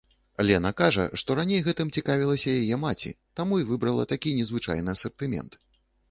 [0.49, 5.59] Лена кажа, што раней гэтым цікавілася яе маці, таму і выбрала такі незвычайны асартымент.